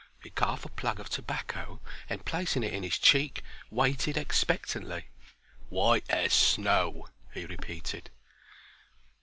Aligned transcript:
He 0.23 0.31
cut 0.31 0.47
off 0.49 0.65
a 0.65 0.69
plug 0.69 0.99
of 0.99 1.09
tobacco, 1.09 1.79
and, 2.09 2.25
placing 2.25 2.63
it 2.63 2.73
in 2.73 2.81
his 2.81 2.97
cheek, 2.97 3.43
waited 3.69 4.17
expectantly. 4.17 5.09
"White 5.69 6.09
as 6.09 6.33
snow," 6.33 7.09
he 7.35 7.45
repeated. 7.45 8.09